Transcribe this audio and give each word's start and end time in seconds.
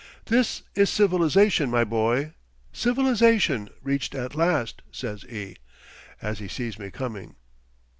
"This 0.25 0.63
is 0.73 0.89
civilization, 0.89 1.69
my 1.69 1.83
boy 1.83 2.33
civilization 2.73 3.69
reached 3.83 4.15
at 4.15 4.33
last," 4.33 4.81
says 4.91 5.23
E, 5.25 5.57
as 6.23 6.39
he 6.39 6.47
sees 6.47 6.79
me 6.79 6.89
coming. 6.89 7.35